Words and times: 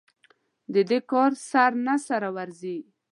د 0.73 0.75
دې 0.89 0.99
کار 1.11 1.31
سر 1.49 1.71
نه 1.85 1.95
سره 2.07 2.27
ورځي. 2.35 2.77